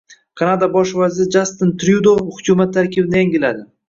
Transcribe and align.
Kanada 0.39 0.69
bosh 0.75 0.93
vaziri 1.01 1.29
Jastin 1.35 1.73
Tryudo 1.83 2.13
hukumat 2.31 2.73
tarkibini 2.79 3.21
yangiladi 3.21 3.63